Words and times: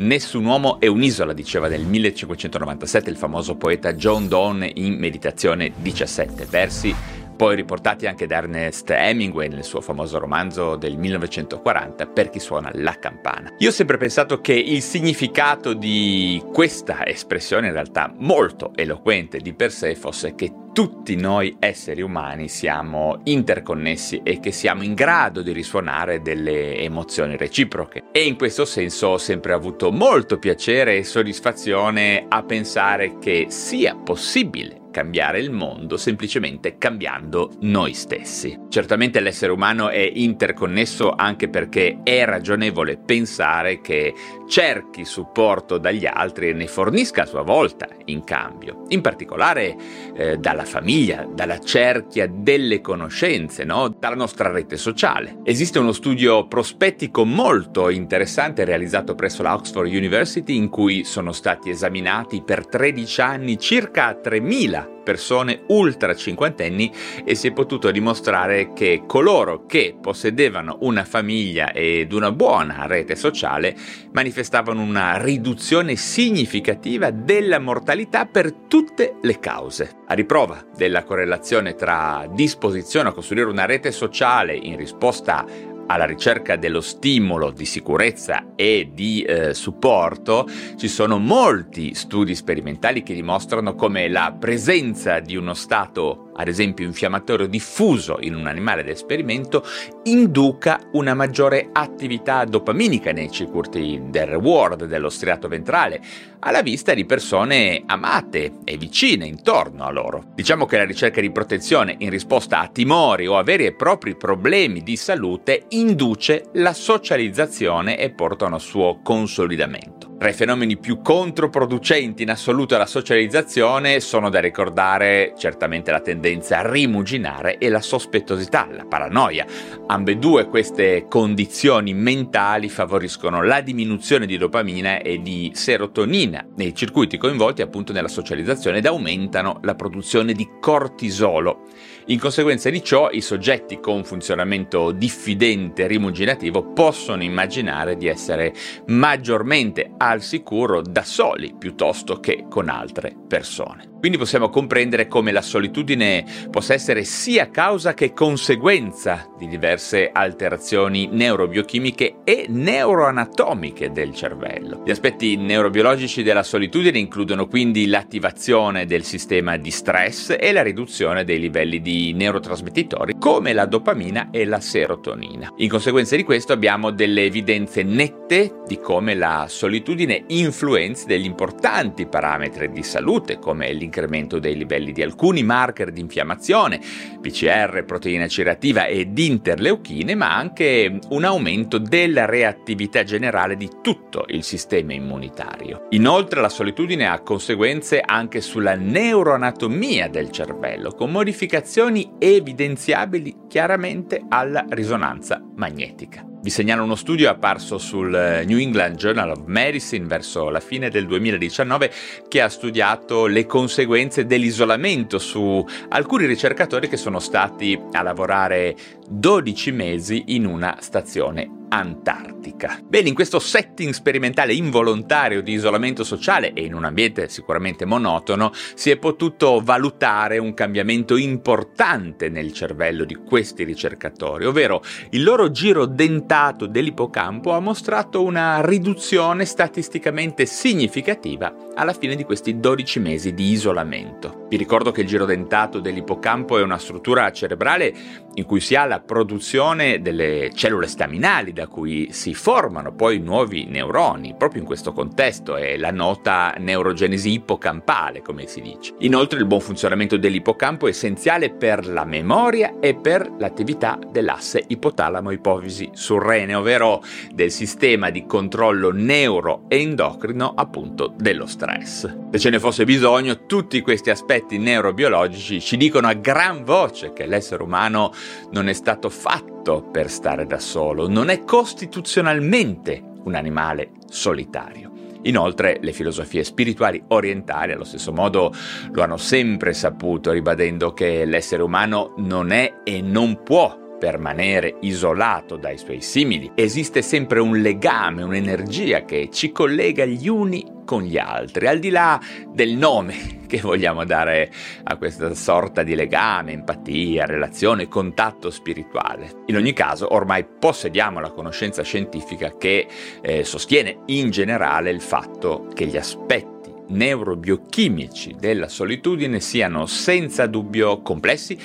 Nessun 0.00 0.44
uomo 0.44 0.78
è 0.78 0.86
un'isola, 0.86 1.32
diceva 1.32 1.66
nel 1.66 1.84
1597 1.84 3.10
il 3.10 3.16
famoso 3.16 3.56
poeta 3.56 3.94
John 3.94 4.28
Donne 4.28 4.70
in 4.76 4.96
Meditazione 4.96 5.72
17, 5.74 6.44
versi 6.44 6.94
poi 7.38 7.54
riportati 7.54 8.08
anche 8.08 8.26
da 8.26 8.38
Ernest 8.38 8.90
Hemingway 8.90 9.46
nel 9.48 9.62
suo 9.62 9.80
famoso 9.80 10.18
romanzo 10.18 10.74
del 10.74 10.98
1940 10.98 12.06
Per 12.06 12.30
chi 12.30 12.40
suona 12.40 12.68
la 12.74 12.98
campana. 12.98 13.54
Io 13.58 13.68
ho 13.68 13.72
sempre 13.72 13.96
pensato 13.96 14.40
che 14.40 14.54
il 14.54 14.82
significato 14.82 15.72
di 15.72 16.42
questa 16.52 17.06
espressione 17.06 17.68
in 17.68 17.74
realtà 17.74 18.12
molto 18.18 18.72
eloquente 18.74 19.38
di 19.38 19.54
per 19.54 19.70
sé 19.70 19.94
fosse 19.94 20.34
che 20.34 20.52
tutti 20.72 21.14
noi 21.14 21.56
esseri 21.60 22.02
umani 22.02 22.48
siamo 22.48 23.20
interconnessi 23.24 24.20
e 24.24 24.40
che 24.40 24.50
siamo 24.50 24.82
in 24.82 24.94
grado 24.94 25.42
di 25.42 25.52
risuonare 25.52 26.20
delle 26.20 26.76
emozioni 26.76 27.36
reciproche. 27.36 28.04
E 28.10 28.26
in 28.26 28.36
questo 28.36 28.64
senso 28.64 29.08
ho 29.08 29.18
sempre 29.18 29.52
avuto 29.52 29.92
molto 29.92 30.38
piacere 30.38 30.96
e 30.96 31.04
soddisfazione 31.04 32.26
a 32.28 32.42
pensare 32.42 33.18
che 33.18 33.46
sia 33.48 33.94
possibile 33.94 34.86
cambiare 34.98 35.38
il 35.38 35.52
mondo 35.52 35.96
semplicemente 35.96 36.76
cambiando 36.76 37.52
noi 37.60 37.94
stessi. 37.94 38.58
Certamente 38.68 39.20
l'essere 39.20 39.52
umano 39.52 39.90
è 39.90 40.10
interconnesso 40.12 41.12
anche 41.14 41.48
perché 41.48 42.00
è 42.02 42.24
ragionevole 42.24 42.98
pensare 42.98 43.80
che 43.80 44.12
cerchi 44.48 45.04
supporto 45.04 45.78
dagli 45.78 46.04
altri 46.04 46.48
e 46.48 46.52
ne 46.52 46.66
fornisca 46.66 47.22
a 47.22 47.26
sua 47.26 47.42
volta 47.42 47.86
in 48.06 48.24
cambio, 48.24 48.86
in 48.88 49.00
particolare 49.00 49.76
eh, 50.16 50.36
dalla 50.38 50.64
famiglia, 50.64 51.24
dalla 51.32 51.60
cerchia 51.60 52.26
delle 52.28 52.80
conoscenze, 52.80 53.62
no? 53.62 53.94
dalla 53.96 54.16
nostra 54.16 54.50
rete 54.50 54.76
sociale. 54.76 55.38
Esiste 55.44 55.78
uno 55.78 55.92
studio 55.92 56.48
prospettico 56.48 57.24
molto 57.24 57.88
interessante 57.88 58.64
realizzato 58.64 59.14
presso 59.14 59.44
la 59.44 59.54
Oxford 59.54 59.92
University 59.92 60.56
in 60.56 60.68
cui 60.68 61.04
sono 61.04 61.30
stati 61.30 61.70
esaminati 61.70 62.42
per 62.42 62.66
13 62.66 63.20
anni 63.20 63.58
circa 63.60 64.18
3.000 64.20 64.87
persone 65.08 65.62
ultra 65.68 66.14
cinquantenni 66.14 66.92
e 67.24 67.34
si 67.34 67.48
è 67.48 67.52
potuto 67.52 67.90
dimostrare 67.90 68.74
che 68.74 69.04
coloro 69.06 69.64
che 69.64 69.96
possedevano 69.98 70.78
una 70.82 71.04
famiglia 71.04 71.72
ed 71.72 72.12
una 72.12 72.30
buona 72.30 72.84
rete 72.86 73.16
sociale 73.16 73.74
manifestavano 74.12 74.82
una 74.82 75.16
riduzione 75.16 75.96
significativa 75.96 77.10
della 77.10 77.58
mortalità 77.58 78.26
per 78.26 78.52
tutte 78.52 79.16
le 79.22 79.38
cause. 79.38 79.96
A 80.08 80.14
riprova 80.14 80.62
della 80.76 81.04
correlazione 81.04 81.74
tra 81.74 82.28
disposizione 82.30 83.08
a 83.08 83.12
costruire 83.12 83.48
una 83.48 83.64
rete 83.64 83.92
sociale 83.92 84.54
in 84.54 84.76
risposta 84.76 85.46
alla 85.88 86.04
ricerca 86.04 86.56
dello 86.56 86.80
stimolo 86.80 87.50
di 87.50 87.64
sicurezza 87.64 88.52
e 88.54 88.90
di 88.92 89.22
eh, 89.22 89.54
supporto, 89.54 90.46
ci 90.76 90.88
sono 90.88 91.18
molti 91.18 91.94
studi 91.94 92.34
sperimentali 92.34 93.02
che 93.02 93.14
dimostrano 93.14 93.74
come 93.74 94.08
la 94.08 94.34
presenza 94.38 95.18
di 95.20 95.36
uno 95.36 95.54
stato 95.54 96.27
ad 96.38 96.48
esempio 96.48 96.86
infiammatorio 96.86 97.46
diffuso 97.46 98.18
in 98.20 98.34
un 98.34 98.46
animale 98.46 98.84
da 98.84 98.90
esperimento, 98.90 99.64
induca 100.04 100.80
una 100.92 101.14
maggiore 101.14 101.68
attività 101.72 102.44
dopaminica 102.44 103.12
nei 103.12 103.30
circuiti 103.30 104.00
del 104.04 104.26
reward, 104.26 104.84
dello 104.84 105.10
striato 105.10 105.48
ventrale, 105.48 106.00
alla 106.40 106.62
vista 106.62 106.94
di 106.94 107.04
persone 107.04 107.82
amate 107.84 108.58
e 108.64 108.76
vicine 108.76 109.26
intorno 109.26 109.84
a 109.84 109.90
loro. 109.90 110.32
Diciamo 110.34 110.64
che 110.64 110.76
la 110.76 110.84
ricerca 110.84 111.20
di 111.20 111.32
protezione 111.32 111.96
in 111.98 112.10
risposta 112.10 112.60
a 112.60 112.68
timori 112.68 113.26
o 113.26 113.36
a 113.36 113.42
veri 113.42 113.66
e 113.66 113.74
propri 113.74 114.16
problemi 114.16 114.82
di 114.82 114.96
salute 114.96 115.64
induce 115.70 116.50
la 116.52 116.72
socializzazione 116.72 117.98
e 117.98 118.10
porta 118.10 118.46
a 118.46 118.52
un 118.52 118.60
suo 118.60 119.00
consolidamento. 119.02 119.97
Tra 120.18 120.30
i 120.30 120.32
fenomeni 120.32 120.76
più 120.76 121.00
controproducenti 121.00 122.24
in 122.24 122.30
assoluto 122.30 122.74
alla 122.74 122.86
socializzazione 122.86 124.00
sono 124.00 124.30
da 124.30 124.40
ricordare 124.40 125.32
certamente 125.38 125.92
la 125.92 126.00
tendenza 126.00 126.58
a 126.58 126.68
rimuginare 126.68 127.58
e 127.58 127.68
la 127.68 127.80
sospettosità, 127.80 128.66
la 128.68 128.84
paranoia. 128.84 129.46
Ambedue 129.86 130.48
queste 130.48 131.06
condizioni 131.08 131.94
mentali 131.94 132.68
favoriscono 132.68 133.44
la 133.44 133.60
diminuzione 133.60 134.26
di 134.26 134.36
dopamina 134.36 134.98
e 134.98 135.22
di 135.22 135.52
serotonina 135.54 136.44
nei 136.56 136.74
circuiti 136.74 137.16
coinvolti 137.16 137.62
appunto 137.62 137.92
nella 137.92 138.08
socializzazione 138.08 138.78
ed 138.78 138.86
aumentano 138.86 139.60
la 139.62 139.76
produzione 139.76 140.32
di 140.32 140.48
cortisolo. 140.58 141.66
In 142.06 142.18
conseguenza 142.18 142.70
di 142.70 142.82
ciò, 142.82 143.08
i 143.12 143.20
soggetti 143.20 143.78
con 143.78 144.02
funzionamento 144.02 144.90
diffidente 144.90 145.86
rimuginativo 145.86 146.72
possono 146.72 147.22
immaginare 147.22 147.96
di 147.96 148.08
essere 148.08 148.52
maggiormente 148.86 149.90
al 150.08 150.22
sicuro 150.22 150.80
da 150.80 151.02
soli 151.04 151.54
piuttosto 151.56 152.18
che 152.18 152.46
con 152.48 152.70
altre 152.70 153.14
persone. 153.28 153.96
Quindi 153.98 154.16
possiamo 154.16 154.48
comprendere 154.48 155.08
come 155.08 155.32
la 155.32 155.42
solitudine 155.42 156.24
possa 156.50 156.72
essere 156.72 157.02
sia 157.02 157.50
causa 157.50 157.94
che 157.94 158.12
conseguenza 158.12 159.28
di 159.36 159.48
diverse 159.48 160.10
alterazioni 160.12 161.08
neurobiochimiche 161.10 162.18
e 162.22 162.46
neuroanatomiche 162.48 163.90
del 163.90 164.14
cervello. 164.14 164.82
Gli 164.86 164.92
aspetti 164.92 165.36
neurobiologici 165.36 166.22
della 166.22 166.44
solitudine 166.44 166.98
includono 166.98 167.48
quindi 167.48 167.88
l'attivazione 167.88 168.86
del 168.86 169.02
sistema 169.02 169.56
di 169.56 169.70
stress 169.72 170.36
e 170.38 170.52
la 170.52 170.62
riduzione 170.62 171.24
dei 171.24 171.40
livelli 171.40 171.80
di 171.80 172.12
neurotrasmettitori 172.14 173.16
come 173.18 173.52
la 173.52 173.66
dopamina 173.66 174.30
e 174.30 174.44
la 174.44 174.60
serotonina. 174.60 175.52
In 175.56 175.68
conseguenza 175.68 176.14
di 176.14 176.22
questo 176.22 176.52
abbiamo 176.52 176.92
delle 176.92 177.24
evidenze 177.24 177.82
nette 177.82 178.62
di 178.64 178.78
come 178.78 179.14
la 179.14 179.46
solitudine 179.48 179.97
influenzi 180.28 181.06
degli 181.06 181.24
importanti 181.24 182.06
parametri 182.06 182.70
di 182.70 182.82
salute 182.82 183.38
come 183.38 183.72
l'incremento 183.72 184.38
dei 184.38 184.56
livelli 184.56 184.92
di 184.92 185.02
alcuni 185.02 185.42
marker 185.42 185.90
di 185.90 186.00
infiammazione, 186.00 186.80
PCR, 187.20 187.84
proteina 187.84 188.26
C 188.26 188.42
reattiva 188.44 188.86
ed 188.86 189.18
interleuchine, 189.18 190.14
ma 190.14 190.36
anche 190.36 190.98
un 191.10 191.24
aumento 191.24 191.78
della 191.78 192.24
reattività 192.26 193.02
generale 193.02 193.56
di 193.56 193.68
tutto 193.82 194.24
il 194.28 194.42
sistema 194.42 194.92
immunitario. 194.92 195.86
Inoltre 195.90 196.40
la 196.40 196.48
solitudine 196.48 197.06
ha 197.08 197.20
conseguenze 197.20 198.00
anche 198.00 198.40
sulla 198.40 198.74
neuroanatomia 198.74 200.08
del 200.08 200.30
cervello, 200.30 200.92
con 200.92 201.10
modificazioni 201.10 202.12
evidenziabili 202.18 203.34
chiaramente 203.48 204.22
alla 204.28 204.64
risonanza 204.68 205.42
magnetica. 205.56 206.27
Vi 206.40 206.50
segnalo 206.50 206.84
uno 206.84 206.94
studio 206.94 207.28
apparso 207.28 207.78
sul 207.78 208.14
eh, 208.14 208.44
New 208.44 208.58
England 208.58 208.96
Journal 208.96 209.30
of 209.30 209.42
Medicine 209.46 210.06
verso 210.06 210.50
la 210.50 210.60
fine 210.60 210.88
del 210.88 211.06
2019 211.06 211.92
che 212.28 212.40
ha 212.40 212.48
studiato 212.48 213.26
le 213.26 213.44
conseguenze 213.44 214.24
dell'isolamento 214.24 215.18
su 215.18 215.66
alcuni 215.88 216.26
ricercatori 216.26 216.88
che 216.88 216.96
sono 216.96 217.18
stati 217.18 217.78
a 217.90 218.02
lavorare 218.02 218.76
12 219.08 219.72
mesi 219.72 220.24
in 220.28 220.46
una 220.46 220.76
stazione 220.80 221.57
antartica. 221.68 222.80
Bene, 222.82 223.08
in 223.08 223.14
questo 223.14 223.38
setting 223.38 223.92
sperimentale 223.92 224.54
involontario 224.54 225.42
di 225.42 225.52
isolamento 225.52 226.04
sociale 226.04 226.52
e 226.52 226.64
in 226.64 226.74
un 226.74 226.84
ambiente 226.84 227.28
sicuramente 227.28 227.84
monotono, 227.84 228.52
si 228.74 228.90
è 228.90 228.96
potuto 228.96 229.60
valutare 229.62 230.38
un 230.38 230.54
cambiamento 230.54 231.16
importante 231.16 232.28
nel 232.28 232.52
cervello 232.52 233.04
di 233.04 233.14
questi 233.14 233.64
ricercatori, 233.64 234.46
ovvero 234.46 234.82
il 235.10 235.22
loro 235.22 235.50
giro 235.50 235.86
dentato 235.86 236.66
dell'ippocampo 236.66 237.52
ha 237.52 237.60
mostrato 237.60 238.22
una 238.22 238.64
riduzione 238.64 239.44
statisticamente 239.44 240.46
significativa 240.46 241.54
alla 241.74 241.92
fine 241.92 242.16
di 242.16 242.24
questi 242.24 242.58
12 242.58 242.98
mesi 242.98 243.34
di 243.34 243.50
isolamento. 243.50 244.46
Vi 244.48 244.56
ricordo 244.56 244.92
che 244.92 245.02
il 245.02 245.06
giro 245.06 245.26
dentato 245.26 245.78
dell'ippocampo 245.78 246.56
è 246.56 246.62
una 246.62 246.78
struttura 246.78 247.30
cerebrale 247.32 247.92
in 248.34 248.44
cui 248.44 248.60
si 248.60 248.74
ha 248.76 248.86
la 248.86 248.98
produzione 248.98 250.00
delle 250.00 250.50
cellule 250.54 250.86
staminali 250.86 251.52
da 251.52 251.66
cui 251.66 252.08
si 252.12 252.32
formano 252.32 252.94
poi 252.94 253.18
nuovi 253.18 253.66
neuroni, 253.66 254.34
proprio 254.38 254.62
in 254.62 254.66
questo 254.66 254.92
contesto 254.92 255.56
è 255.56 255.76
la 255.76 255.90
nota 255.90 256.54
neurogenesi 256.56 257.30
ippocampale, 257.32 258.22
come 258.22 258.46
si 258.46 258.62
dice. 258.62 258.94
Inoltre 259.00 259.38
il 259.38 259.44
buon 259.44 259.60
funzionamento 259.60 260.16
dell'ippocampo 260.16 260.86
è 260.86 260.90
essenziale 260.90 261.50
per 261.50 261.86
la 261.86 262.06
memoria 262.06 262.78
e 262.80 262.94
per 262.94 263.30
l'attività 263.38 263.98
dell'asse 264.10 264.64
ipotalamo-ipofisi 264.66 265.90
surrene, 265.92 266.54
ovvero 266.54 267.02
del 267.34 267.50
sistema 267.50 268.08
di 268.08 268.24
controllo 268.24 268.92
neuroendocrino 268.92 270.54
appunto 270.56 271.12
dello 271.14 271.44
stress. 271.44 272.16
Se 272.30 272.38
ce 272.38 272.48
ne 272.48 272.58
fosse 272.58 272.84
bisogno, 272.84 273.44
tutti 273.44 273.80
questi 273.82 274.08
aspetti 274.08 274.37
neurobiologici 274.50 275.60
ci 275.60 275.76
dicono 275.76 276.08
a 276.08 276.14
gran 276.14 276.64
voce 276.64 277.12
che 277.12 277.26
l'essere 277.26 277.62
umano 277.62 278.12
non 278.52 278.68
è 278.68 278.72
stato 278.72 279.08
fatto 279.08 279.82
per 279.82 280.10
stare 280.10 280.46
da 280.46 280.58
solo, 280.58 281.08
non 281.08 281.28
è 281.28 281.44
costituzionalmente 281.44 283.02
un 283.24 283.34
animale 283.34 283.92
solitario. 284.08 284.92
Inoltre 285.22 285.78
le 285.80 285.92
filosofie 285.92 286.44
spirituali 286.44 287.02
orientali 287.08 287.72
allo 287.72 287.84
stesso 287.84 288.12
modo 288.12 288.52
lo 288.92 289.02
hanno 289.02 289.16
sempre 289.16 289.72
saputo, 289.72 290.30
ribadendo 290.30 290.92
che 290.92 291.24
l'essere 291.24 291.62
umano 291.62 292.14
non 292.18 292.52
è 292.52 292.80
e 292.84 293.02
non 293.02 293.42
può 293.42 293.86
permanere 293.98 294.76
isolato 294.80 295.56
dai 295.56 295.76
suoi 295.76 296.00
simili. 296.00 296.50
Esiste 296.54 297.02
sempre 297.02 297.40
un 297.40 297.60
legame, 297.60 298.22
un'energia 298.22 299.04
che 299.04 299.28
ci 299.30 299.52
collega 299.52 300.04
gli 300.04 300.28
uni 300.28 300.76
con 300.84 301.02
gli 301.02 301.18
altri, 301.18 301.66
al 301.66 301.80
di 301.80 301.90
là 301.90 302.18
del 302.50 302.70
nome 302.70 303.40
che 303.46 303.60
vogliamo 303.60 304.04
dare 304.04 304.50
a 304.84 304.96
questa 304.96 305.34
sorta 305.34 305.82
di 305.82 305.94
legame, 305.94 306.52
empatia, 306.52 307.26
relazione, 307.26 307.88
contatto 307.88 308.50
spirituale. 308.50 309.42
In 309.46 309.56
ogni 309.56 309.72
caso, 309.72 310.14
ormai 310.14 310.46
possediamo 310.46 311.20
la 311.20 311.30
conoscenza 311.30 311.82
scientifica 311.82 312.56
che 312.56 312.86
eh, 313.20 313.44
sostiene 313.44 313.98
in 314.06 314.30
generale 314.30 314.90
il 314.90 315.00
fatto 315.02 315.68
che 315.74 315.86
gli 315.86 315.96
aspetti 315.96 316.56
neurobiochimici 316.88 318.36
della 318.38 318.68
solitudine 318.68 319.40
siano 319.40 319.86
senza 319.86 320.46
dubbio 320.46 321.02
complessi 321.02 321.58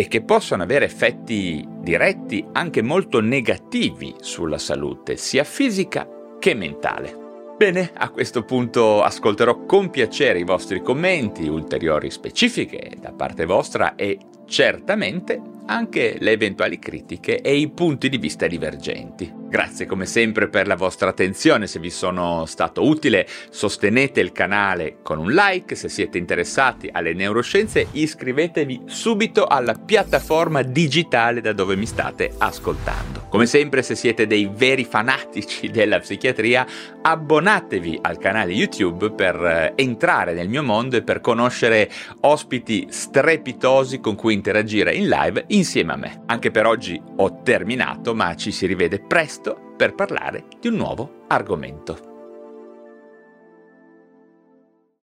e 0.00 0.08
che 0.08 0.22
possono 0.22 0.62
avere 0.62 0.86
effetti 0.86 1.62
diretti 1.82 2.42
anche 2.52 2.80
molto 2.80 3.20
negativi 3.20 4.14
sulla 4.20 4.56
salute, 4.56 5.18
sia 5.18 5.44
fisica 5.44 6.08
che 6.38 6.54
mentale. 6.54 7.14
Bene, 7.58 7.90
a 7.92 8.08
questo 8.08 8.42
punto 8.44 9.02
ascolterò 9.02 9.66
con 9.66 9.90
piacere 9.90 10.38
i 10.38 10.44
vostri 10.44 10.80
commenti, 10.80 11.46
ulteriori 11.46 12.10
specifiche 12.10 12.92
da 12.98 13.12
parte 13.12 13.44
vostra 13.44 13.94
e 13.94 14.18
certamente 14.46 15.38
anche 15.66 16.16
le 16.18 16.30
eventuali 16.30 16.78
critiche 16.78 17.42
e 17.42 17.54
i 17.56 17.68
punti 17.68 18.08
di 18.08 18.16
vista 18.16 18.46
divergenti. 18.46 19.39
Grazie 19.50 19.84
come 19.84 20.06
sempre 20.06 20.48
per 20.48 20.68
la 20.68 20.76
vostra 20.76 21.08
attenzione, 21.08 21.66
se 21.66 21.80
vi 21.80 21.90
sono 21.90 22.46
stato 22.46 22.86
utile 22.86 23.26
sostenete 23.50 24.20
il 24.20 24.30
canale 24.30 24.98
con 25.02 25.18
un 25.18 25.32
like, 25.32 25.74
se 25.74 25.88
siete 25.88 26.18
interessati 26.18 26.88
alle 26.92 27.14
neuroscienze 27.14 27.88
iscrivetevi 27.90 28.82
subito 28.84 29.46
alla 29.46 29.74
piattaforma 29.74 30.62
digitale 30.62 31.40
da 31.40 31.52
dove 31.52 31.74
mi 31.74 31.86
state 31.86 32.32
ascoltando. 32.38 33.26
Come 33.28 33.46
sempre 33.46 33.82
se 33.82 33.96
siete 33.96 34.28
dei 34.28 34.48
veri 34.52 34.84
fanatici 34.84 35.68
della 35.68 35.98
psichiatria 35.98 36.64
abbonatevi 37.02 37.98
al 38.02 38.18
canale 38.18 38.52
YouTube 38.52 39.10
per 39.10 39.34
eh, 39.34 39.72
entrare 39.74 40.32
nel 40.32 40.48
mio 40.48 40.62
mondo 40.62 40.96
e 40.96 41.02
per 41.02 41.20
conoscere 41.20 41.90
ospiti 42.20 42.86
strepitosi 42.88 43.98
con 43.98 44.14
cui 44.14 44.34
interagire 44.34 44.94
in 44.94 45.08
live 45.08 45.44
insieme 45.48 45.92
a 45.92 45.96
me. 45.96 46.22
Anche 46.26 46.52
per 46.52 46.66
oggi 46.66 47.00
ho 47.16 47.42
terminato 47.42 48.14
ma 48.14 48.36
ci 48.36 48.52
si 48.52 48.66
rivede 48.66 49.00
presto 49.00 49.38
per 49.80 49.94
parlare 49.94 50.44
di 50.60 50.68
un 50.68 50.74
nuovo 50.74 51.24
argomento. 51.28 52.09